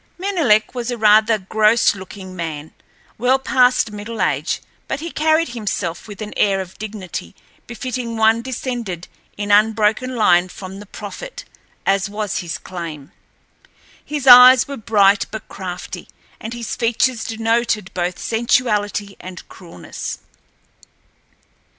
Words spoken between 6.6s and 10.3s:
dignity befitting one descended in unbroken